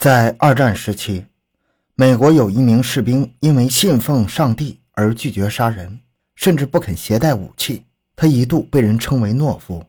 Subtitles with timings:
[0.00, 1.26] 在二战时期，
[1.94, 6.00] 美国有一名士兵因为信奉上帝而拒绝杀人，
[6.34, 7.84] 甚至不肯携带武器。
[8.16, 9.84] 他一度被人称为懦夫，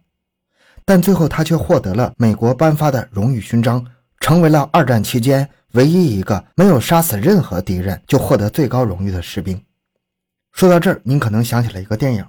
[0.84, 3.88] 但最后他却获得了美国颁发的荣誉勋章，
[4.20, 9.64] 成为了二战期间唯一一个没有杀死任何敌人就获得最高荣誉的士兵。
[10.52, 12.26] 说到这儿，您可能想起了一个电影，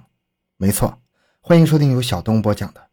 [0.55, 0.97] 没错，
[1.41, 2.79] 欢迎收听由小东播讲的《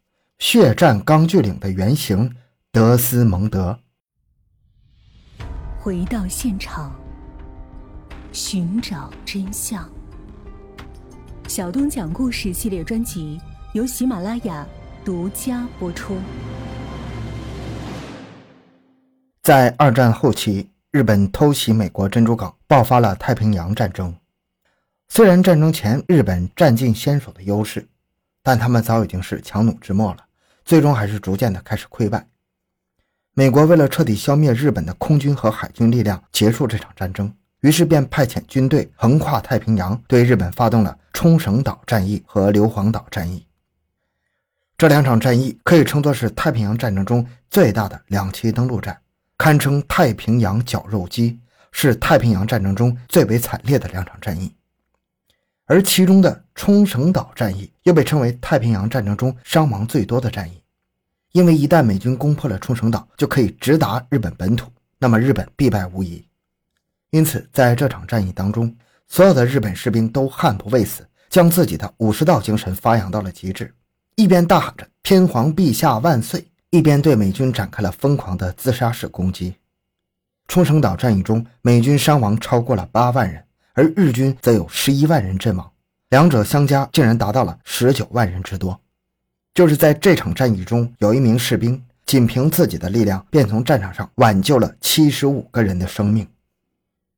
[0.40, 2.34] 血战钢锯岭》的原型
[2.72, 3.78] 德斯蒙德。
[5.82, 6.94] 回到现场，
[8.32, 9.90] 寻找真相。
[11.48, 13.40] 小东讲故事系列专辑
[13.72, 14.66] 由喜马拉雅
[15.06, 16.18] 独家播出。
[19.42, 24.14] 在二战后期，日本偷袭美国珍珠港，爆发了太平洋战争。
[25.08, 27.88] 虽然战争前日本占尽先手的优势，
[28.42, 30.18] 但他们早已经是强弩之末了，
[30.62, 32.26] 最终还是逐渐的开始溃败。
[33.40, 43.46] 美国为了彻底消灭日本的空军和海军力量，结束这场战争，于是便派遣军队横跨太平洋，对日本发动了冲绳岛战役和硫磺岛战役。
[44.76, 48.94] 这两场战役可以称作是太平洋战争中最大的两栖登陆战，
[49.38, 51.40] 堪称太平洋绞肉机，
[51.72, 54.54] 是太平洋战争中最为惨烈的两场战役。
[55.64, 60.59] 而其中的冲绳岛战役又被称为太平洋战争中伤亡最多的战役。
[61.32, 66.24] 因为一旦美军攻破了冲绳岛，就可以直达日本本土，那么日本必败无疑。
[67.10, 68.74] 因此，在这场战役当中，
[69.08, 73.74] 所有的日本士兵都悍不畏死，将自己的武士道精神发扬到了极致，
[74.16, 79.54] 一边大喊着“天皇陛下万岁”，一边对美军展开了疯狂的自杀式攻击。
[80.48, 83.44] 冲绳岛战役中，美军伤亡超过了八万人，
[83.74, 85.70] 而日军则有十一万人阵亡，
[86.08, 88.80] 两者相加竟然达到了十九万人之多。
[89.52, 96.26] 就是在这场战役中，有一名士兵仅凭自己的力量，便从战场上挽救了七十五个人的生命。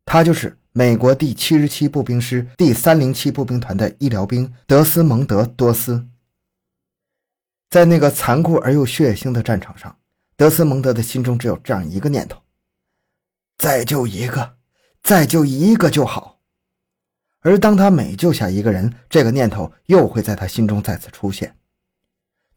[0.05, 6.07] 他就是美国第七十七步兵师第三零七步兵团的医疗兵德斯蒙德·多斯。
[7.71, 9.97] 在那个残酷而又血腥的战场上，
[10.37, 12.39] 德斯蒙德的心中只有这样一个念头：
[13.57, 14.57] 再救一个，
[15.03, 16.41] 再救一个就好。
[17.41, 21.55] 而当他每救下一个人，这个念头又会在他心中再次出现。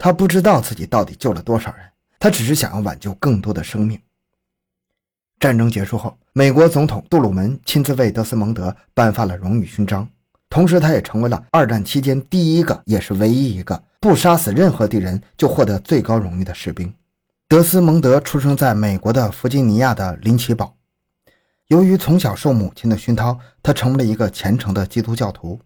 [0.05, 1.83] 他不知道自己到底救了多少人，
[2.19, 3.99] 他只是想要挽救更多的生命。
[5.39, 10.07] 战争结束后，美国总统杜鲁门亲自为德斯蒙德颁发了荣誉勋章，
[10.47, 16.93] 同时他也成为了二战期间第一个，也是唯一一个不杀死任何敌人就获得最高荣誉的士兵。
[17.47, 20.75] 德斯蒙德出生在美国的弗吉尼亚的林奇堡，
[21.69, 25.59] 由于从小受母亲的熏陶，他成为了一个虔诚的基督教徒。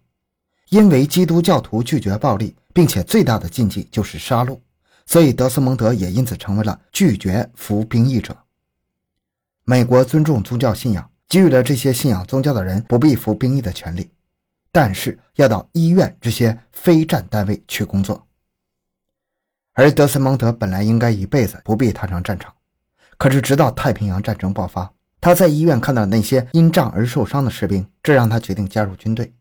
[0.70, 4.58] 因为基督教徒拒绝暴力，并且最大的禁忌就是杀戮，
[5.06, 8.36] 所以德斯蒙德也因此成为了拒绝服兵役者。
[9.64, 14.10] 美国尊重宗教信仰，给予了这些信仰宗教的人不必服兵役的权利，
[14.72, 18.26] 但是要到医院这些非战单位去工作。
[19.74, 22.52] 而德斯蒙德本来应该一辈子不必踏上战场，
[23.16, 29.32] 可是直到太平洋战争爆发，他在医院看到那些因仗而受伤的士兵，这让他决定加入军队。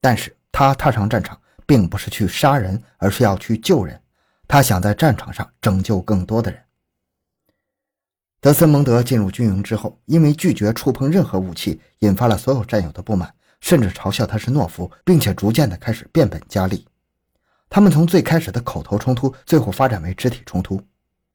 [0.00, 4.00] 但是他踏上战场，并不是去杀人，而是要去救人。
[4.46, 6.60] 他想在战场上拯救更多的人。
[8.40, 16.86] 德森蒙德进入军营之后，因为拒绝触碰任何武器，引发了所有战友的不满，甚至嘲笑他是懦夫，并且逐渐的开始变本加厉。
[17.70, 20.80] 他们从最开始的口头冲突，最后发展为肢体冲突。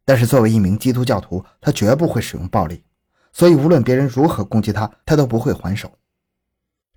[0.06, 2.84] 但是作为一名基督教徒，他绝不会使用暴力，
[3.34, 5.92] 所以无论别人如何攻击他，他都不会还手。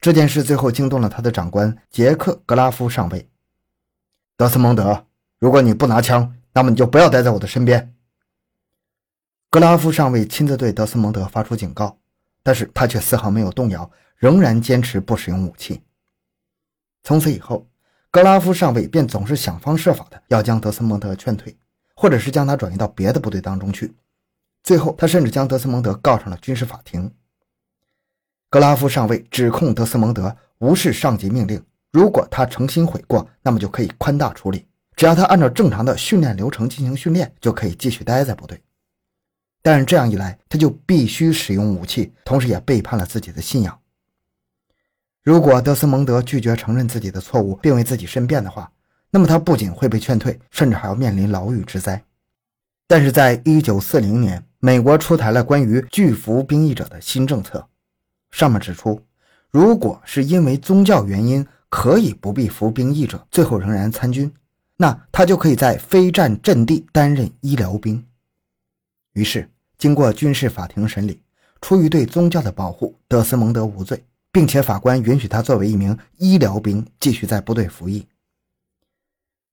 [0.02, 3.30] 这件事最后惊动了他的长官杰克·格拉夫上尉。
[4.36, 5.06] 德斯蒙德，
[5.38, 7.94] 如果你不拿枪，那么你就不要待在我的身边。
[9.48, 11.96] 格拉夫上尉亲自对德斯蒙德发出警告，
[12.42, 15.80] 但是他却丝毫没有动摇，仍然坚持不使用武器。
[17.04, 17.68] 从此以后，
[18.10, 21.56] 格拉夫上尉便总是想方设法的要将德斯蒙德劝退，
[21.94, 23.94] 或者是将他转移到别的部队当中去。
[24.64, 27.14] 最后，他甚至将德斯蒙德告上了军事法庭。
[28.52, 38.60] 格拉夫上尉指控德斯蒙德无视上级命令，如果他诚心悔过，那么就可以宽大处理，只要他按照正常的训练流程进行训练，就可以继续待在部队。
[39.62, 43.78] 但是这样一来，他就必须使用武器，同时也背叛了自己的信仰。
[45.22, 48.70] 如果德斯蒙德拒绝承认自己的错误，并为自己申辩的话，
[49.10, 52.04] 那么他不仅会被劝退，甚至还要面临牢狱之灾。
[52.86, 57.66] 但是在一九四零年，美国出台了关于拒服兵役者的新政策。
[58.32, 59.00] 上面指出，
[59.50, 64.32] 如果是因为宗教原因可以不必服兵役者，最后仍然参军，
[64.76, 68.04] 那他就可以在非战阵地担任医疗兵。
[69.12, 69.48] 于是，
[69.78, 71.22] 经过军事法庭审理，
[71.60, 78.06] 出于对宗教的保护，德斯蒙德无罪，并且法官允许他作为一名医疗兵继续在部队服役。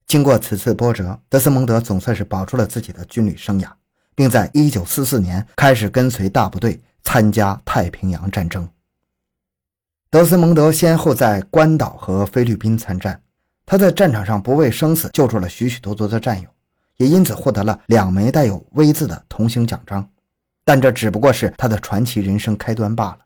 [0.07, 3.69] 经过此次波折，德斯蒙德总算是保住了自己的军旅生涯，
[4.15, 8.67] 并在1944年开始跟随大部队参加太平洋战争。
[10.09, 13.21] 德斯蒙德先后在关岛和菲律宾参战，
[13.65, 16.49] 他在战场上不畏生死，救助了许许多多的战友，
[16.97, 20.09] 也因此获得了两枚带有 V 字的同行奖章。
[20.65, 23.19] 但这只不过是他的传奇人生开端罢了。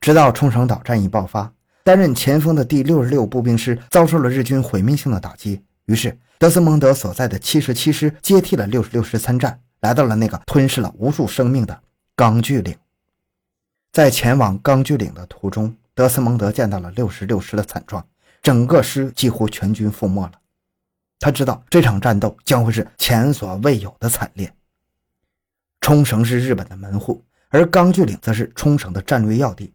[0.00, 1.50] 直到冲绳岛战役爆发，
[1.82, 11.80] 担任前锋的第六十六步兵师遭受了日军毁灭性的打击，于是德斯蒙德所在的七十七师接替了六十六师参战，来到了那个吞噬了无数生命的
[12.16, 12.76] 钢锯岭。
[13.92, 18.06] 在前往钢锯岭的途中，德斯蒙德见到了六十六师的惨状，
[18.40, 20.32] 整个师几乎全军覆没了。
[21.18, 24.52] 他知道这场战斗将会是前所未有的惨烈。
[25.80, 29.72] 冲绳是日本的门户，而钢锯岭则是冲绳的战略要地。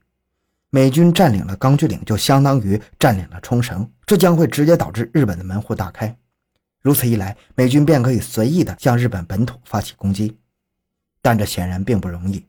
[0.70, 6.16] 美军占领了钢锯岭，就相当于占领了冲绳，这将会直接导致日本的门户大开。
[6.82, 10.38] 如此一来，美军便可以随意的向日本本土发起攻击。
[11.22, 12.46] 但这显然并不容易。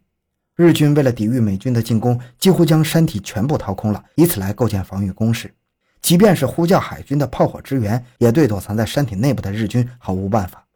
[0.57, 5.55] 日军为了抵御美军的进攻，几乎将山体全部掏空了，以此来构建防御工事。
[6.03, 10.67] 即便是呼叫海军的炮火支援，也对躲藏在山体内部的日军毫无办法。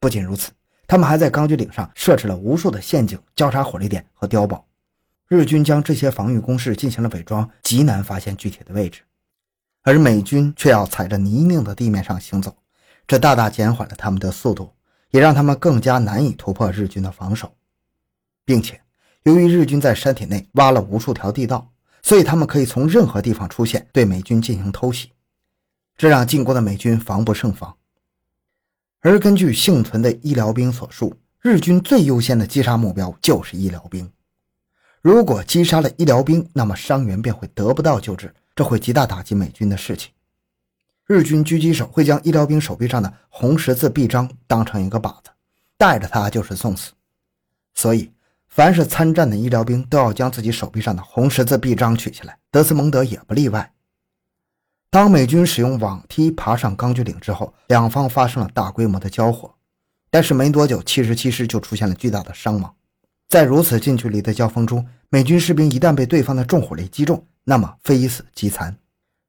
[0.00, 0.52] 不仅如此，
[0.86, 4.66] 他们还在钢锯岭上设置了无数的陷阱、交叉火力点和碉堡。
[5.28, 9.02] 日军将这些防御工事进行了伪装，极难发现具体的位置，
[9.82, 12.56] 而美军却要踩着泥泞的地面上行走，
[13.06, 14.72] 这大大减缓了他们的速度，
[15.10, 17.54] 也让他们更加难以突破日军的防守。
[18.44, 18.80] 并且，
[19.24, 21.70] 由于日军在山体内挖了无数条地道，
[22.02, 25.12] 所以他们可以从任何地方出现，对美军进行偷袭，
[25.96, 27.76] 这让进攻的美军防不胜防。
[29.00, 34.10] 而根据幸存的医疗兵所述，日军最优先的击杀目标就是医疗兵。
[35.02, 40.10] 如果击杀了医疗兵，那么伤员便会得不到救治，这会极大打击美军的士气。
[41.08, 45.30] 日军狙击手会将医疗兵手臂上的红十字臂章当成一个靶子，
[45.76, 46.92] 带着它就是送死。
[47.74, 48.12] 所以。
[48.50, 53.72] 凡是参战的医疗兵都要将自己手臂上的红十字臂章取下来，德斯蒙德也不例外。
[54.90, 59.54] 当美军使用网梯爬上钢锯岭之后，两方发生了大规模的交火，
[60.10, 62.74] 但是没多久，七十七师就出现了巨大的伤亡。
[63.28, 68.76] 在如此近距离的交锋中，美军士兵一旦被对方的重火力击中，那么非死即残，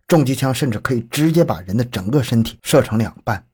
[0.09, 3.45] 重机枪甚至可以直接把人的整个身体射成两半，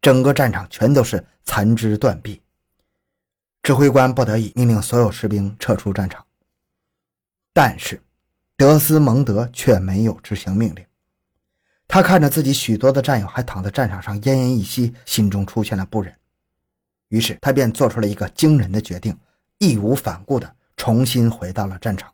[0.00, 2.42] 整个战场全都是残肢断臂。
[3.62, 6.26] 指挥官不得已命令所有士兵撤出战场，
[7.52, 8.02] 但是
[8.56, 10.84] 德斯蒙德却没有执行命令。
[11.86, 16.12] 他看着自己许多的战友还躺在战场上奄奄一息，心中出现了不忍，
[17.10, 19.16] 于是他便做出了一个惊人的决定，
[19.58, 22.12] 义无反顾地重新回到了战场。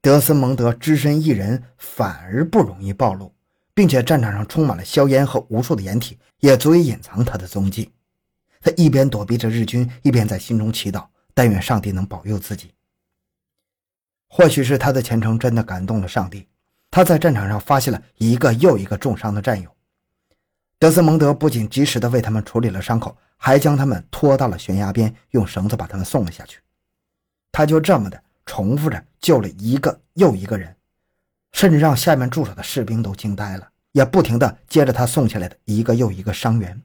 [0.00, 3.34] 德斯蒙德只身一人反而不容易暴露，
[3.74, 7.92] 并且战场上充满了硝烟和无数的掩体，也足以隐藏他的踪迹。
[8.60, 12.72] 他一边躲避着日军，一边在心中祈祷，但愿上帝能保佑自己。
[14.28, 16.46] 或许是他的虔诚真的感动了上帝，
[16.90, 19.70] 他在战场上发现了一个又一个重伤的战友。
[20.78, 26.60] 德斯蒙德不仅及时的为他们处理了伤口，还将他们拖到了悬崖边，用绳子把他们送了下去。
[27.50, 30.74] 他就这么的重复着救了一个又一个人，
[31.52, 36.80] 甚至让下面驻守的士兵都惊呆了，也不停的接着他送下来的一个又一个伤员。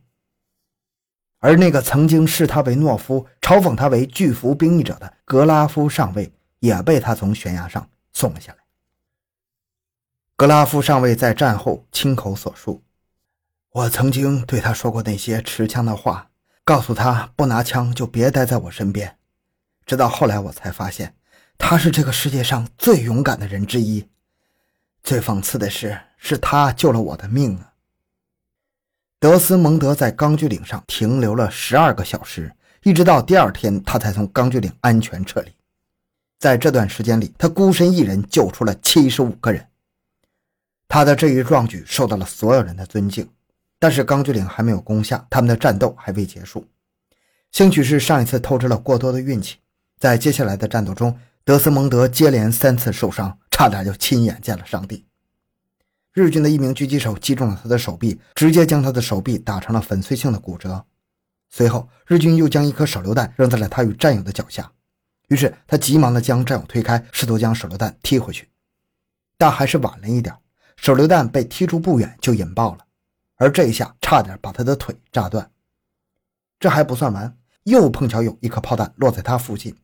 [1.39, 8.60] 而那个曾经视他为懦夫、嘲讽他为拒服兵役者的格拉夫上尉，也被他从悬崖上送了下来。
[10.36, 12.84] 格拉夫上尉在战后亲口所述
[13.72, 16.29] ：“我曾经对他说过那些持枪的话，
[16.63, 19.17] 告诉他不拿枪就别待在我身边。
[19.86, 21.13] 直到后来，我才发现
[21.57, 24.07] 他是这个世界上最勇敢的人之一。
[25.03, 27.74] 最讽刺的是，是他救了我的命啊！”
[29.19, 35.51] 德斯蒙德在钢锯岭上停留了十二个小时，一直到第二天，他才从钢锯岭安全撤离。
[36.39, 39.65] 在这段时间里，他孤身一人救出了七十五个人。
[40.88, 43.29] 他的这一壮举受到了所有人的尊敬。
[43.79, 46.65] 但是钢锯岭还没有攻下，他们的战斗还未结束。
[47.51, 49.57] 兴许是上一次透支了过多的运气，
[50.00, 55.05] 在接下来的战斗中，德斯蒙德接连三次受伤，差点就亲眼见了上帝。
[56.13, 60.85] 日军的一名狙击手击中了他的手臂，直接将他的手臂打成了粉碎性的骨折。
[61.50, 64.71] 随后，日军又将一颗手榴弹扔在了他与战友的脚下，
[65.27, 68.47] 于是他急忙地将战友推开，试图将手榴弹踢回去，
[69.38, 70.33] 但还是晚了一点，
[70.77, 72.85] 手榴弹被踢出不远就引爆了，
[73.35, 75.51] 而这一下差点把他的腿炸断。
[76.57, 79.75] 这还不算完，又碰巧有一颗炮弹落在他附近。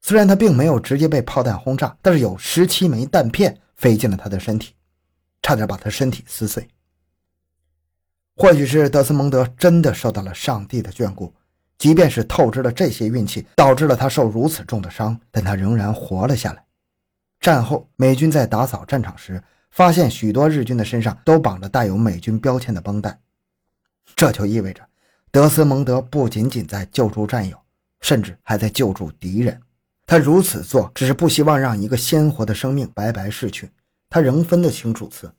[0.00, 4.74] 虽然他并没有直接被炮弹轰炸，但是有十七枚弹片飞进了他的身体，
[5.42, 6.68] 差点把他身体撕碎。
[8.36, 11.34] 或许是德斯蒙德真的受到了上帝的眷顾，
[11.78, 16.64] 即便是透支了这些运气，导致了他受如此重的伤，但他仍然活了下来。
[17.40, 23.18] 战后，美军在打扫战场时，发现许多日军的身上都绑着带有美军标签的绷带，
[24.14, 24.86] 这就意味着
[25.30, 27.58] 德斯蒙德不仅仅在救助战友，
[28.00, 29.60] 甚至还在救助敌人。
[30.06, 33.70] 他如此做，只是不希望让一个鲜活的生命白白逝去。
[34.08, 35.32] 他仍分得清主次。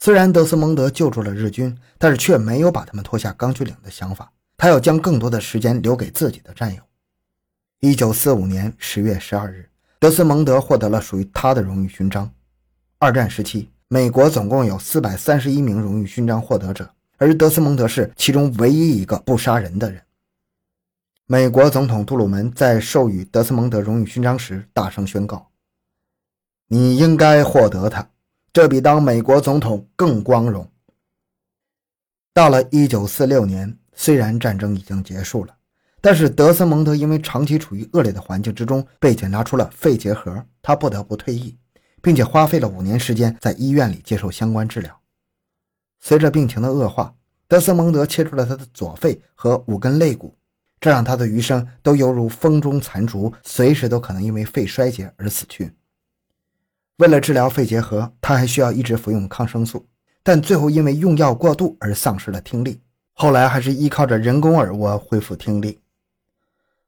[0.00, 4.30] 虽然德斯蒙德救助了日军，但是却没有把他们拖下钢锯岭的想法。
[4.58, 6.82] 他要将更多的时间留给自己的战友。
[7.80, 12.30] 一九四五年十月十二日，德斯蒙德获得了属于他的荣誉勋章。
[12.98, 20.02] 二战时期，美国总共有四百三十一名荣誉勋章获得者，而德斯蒙德是其中唯一一个不杀人的人。
[21.32, 25.50] 美国总统杜鲁门在授予德斯蒙德荣誉勋章时大声宣告
[26.68, 28.06] ：“你应该获得它，
[28.52, 30.70] 这比当美国总统更光荣。”
[32.34, 35.56] 到了1946年，虽然战争已经结束了，
[36.02, 41.56] 但是德斯蒙德因为长期处于恶劣的环境之中，被检查出了肺结核，他不得不退役，
[42.02, 45.00] 并且花费了五年时间在医院里接受相关治疗。
[45.98, 47.14] 随着病情的恶化，
[47.48, 50.36] 德斯蒙德切除了他的左肺和五根肋骨。
[50.82, 55.72] 这让他的余生都犹如风中残烛，随时都可能因为肺衰竭而死去。
[56.96, 59.86] 为了治疗肺结核，他还需要一直服用抗生素，
[60.24, 62.80] 但最后因为用药过度而丧失了听力。
[63.12, 65.78] 后来还是依靠着人工耳蜗恢复听力。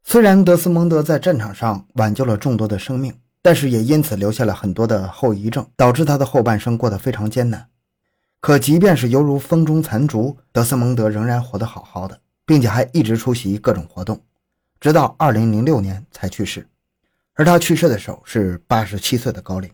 [0.02, 7.68] 虽然德斯蒙德在战场上挽救了众多的生命，但是也因此留下了很多的后遗症，导致他的后半生过得非常艰难。
[8.40, 12.18] 可即便是犹如风中残烛，德斯蒙德仍然活得好好的。
[12.46, 14.20] 并且还一直出席各种活动，
[14.80, 16.66] 直到二零零六年才去世。
[17.34, 19.70] 而他去世的时候是八十七岁的高龄。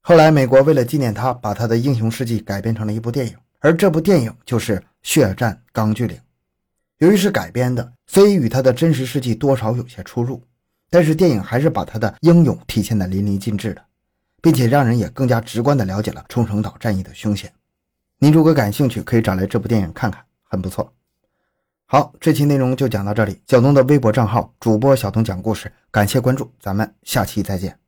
[0.00, 6.16] 后来，美国为了纪念他，把他的英雄事迹改编成了一部电影，而这部电影就是《血战钢锯岭》。
[6.98, 10.42] 由于是改编的，所以与他的真实事迹多少有些出入，
[10.90, 13.84] 但是电影还是把他的英勇体现的淋漓尽致的，
[14.40, 17.52] 并且让人也更加直观的了解了冲绳岛战役的凶险。
[18.18, 20.92] 您如果感兴趣，可以找来这部电影看看，很不错。
[21.92, 23.38] 好，这期内容就讲到这里。
[23.46, 27.81] 小东的微博账号主播小东讲故事，感谢关注，咱们下期再见。